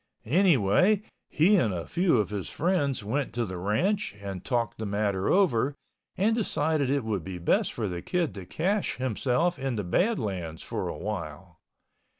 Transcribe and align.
Anyway, 0.25 1.03
he 1.29 1.57
and 1.57 1.71
a 1.71 1.85
few 1.85 2.17
of 2.17 2.31
his 2.31 2.49
friends 2.49 3.03
went 3.03 3.31
to 3.35 3.45
the 3.45 3.59
ranch 3.59 4.15
and 4.19 4.43
talked 4.43 4.79
the 4.79 4.85
matter 4.87 5.29
over 5.29 5.75
and 6.17 6.33
decided 6.35 6.89
it 6.89 7.03
would 7.03 7.23
be 7.23 7.37
best 7.37 7.71
for 7.71 7.87
the 7.87 8.01
Kid 8.01 8.33
to 8.33 8.43
cache 8.47 8.95
himself 8.95 9.59
in 9.59 9.75
the 9.75 9.83
Badlands 9.83 10.63
for 10.63 10.87
a 10.87 10.97
while. 10.97 11.59